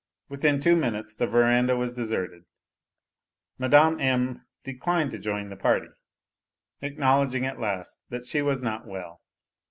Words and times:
Within 0.29 0.59
two 0.59 0.75
minutes 0.75 1.13
the 1.13 1.27
verandah 1.27 1.77
was 1.77 1.93
deserted. 1.93 2.45
Mme. 3.59 3.99
M. 3.99 4.47
declined 4.63 5.11
to 5.11 5.19
join 5.19 5.51
the 5.51 5.55
party, 5.55 5.89
acknowledging 6.81 7.45
at 7.45 7.59
last 7.59 7.99
that 8.09 8.25
she 8.25 8.41
was 8.41 8.63
not 8.63 8.87
well. 8.87 9.21